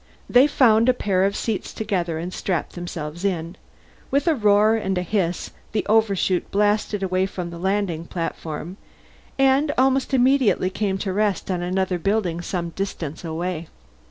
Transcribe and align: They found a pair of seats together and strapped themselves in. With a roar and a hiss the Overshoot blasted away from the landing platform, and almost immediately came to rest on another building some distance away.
They 0.27 0.47
found 0.47 0.89
a 0.89 0.95
pair 0.95 1.25
of 1.25 1.35
seats 1.35 1.71
together 1.75 2.17
and 2.17 2.33
strapped 2.33 2.73
themselves 2.73 3.23
in. 3.23 3.55
With 4.09 4.27
a 4.27 4.33
roar 4.33 4.73
and 4.73 4.97
a 4.97 5.03
hiss 5.03 5.51
the 5.73 5.85
Overshoot 5.87 6.49
blasted 6.49 7.03
away 7.03 7.27
from 7.27 7.51
the 7.51 7.59
landing 7.59 8.05
platform, 8.05 8.77
and 9.37 9.71
almost 9.77 10.11
immediately 10.11 10.71
came 10.71 10.97
to 10.97 11.13
rest 11.13 11.51
on 11.51 11.61
another 11.61 11.99
building 11.99 12.41
some 12.41 12.69
distance 12.69 13.23
away. 13.23 13.67